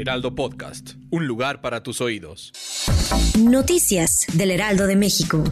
[0.00, 2.52] Heraldo Podcast, un lugar para tus oídos.
[3.38, 5.44] Noticias del Heraldo de México.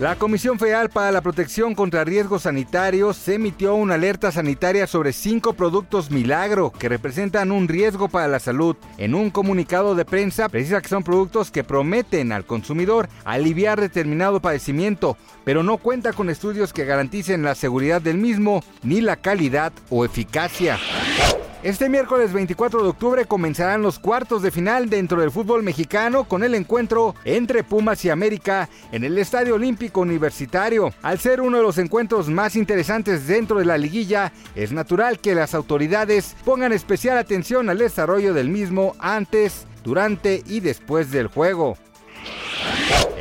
[0.00, 5.52] La Comisión Federal para la Protección contra Riesgos Sanitarios emitió una alerta sanitaria sobre cinco
[5.52, 8.74] productos milagro que representan un riesgo para la salud.
[8.96, 14.40] En un comunicado de prensa precisa que son productos que prometen al consumidor aliviar determinado
[14.40, 19.74] padecimiento, pero no cuenta con estudios que garanticen la seguridad del mismo ni la calidad
[19.90, 20.78] o eficacia.
[21.62, 26.42] Este miércoles 24 de octubre comenzarán los cuartos de final dentro del fútbol mexicano con
[26.42, 30.92] el encuentro entre Pumas y América en el Estadio Olímpico Universitario.
[31.02, 35.36] Al ser uno de los encuentros más interesantes dentro de la liguilla, es natural que
[35.36, 41.76] las autoridades pongan especial atención al desarrollo del mismo antes, durante y después del juego.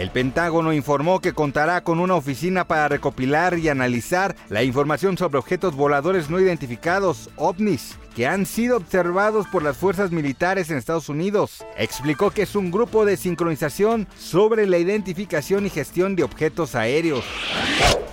[0.02, 5.38] El Pentágono informó que contará con una oficina para recopilar y analizar la información sobre
[5.38, 11.08] objetos voladores no identificados, ovnis, que han sido observados por las fuerzas militares en Estados
[11.08, 11.64] Unidos.
[11.78, 17.24] Explicó que es un grupo de sincronización sobre la identificación y gestión de objetos aéreos.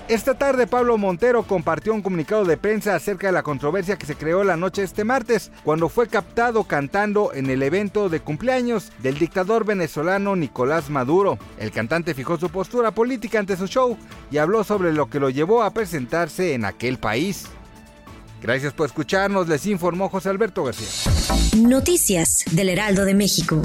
[0.09, 4.15] Esta tarde Pablo Montero compartió un comunicado de prensa acerca de la controversia que se
[4.15, 9.19] creó la noche este martes, cuando fue captado cantando en el evento de cumpleaños del
[9.19, 11.39] dictador venezolano Nicolás Maduro.
[11.59, 13.99] El cantante fijó su postura política ante su show
[14.31, 17.45] y habló sobre lo que lo llevó a presentarse en aquel país.
[18.41, 20.89] Gracias por escucharnos, les informó José Alberto García.
[21.59, 23.61] Noticias del Heraldo de México.